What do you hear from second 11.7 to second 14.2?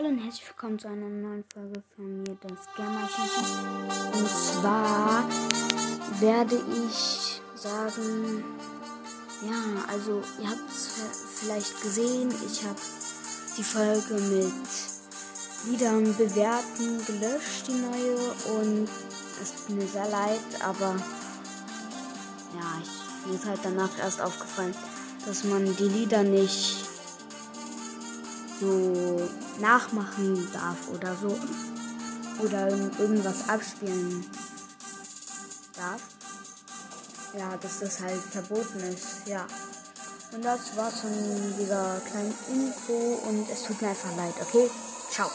gesehen, ich habe die Folge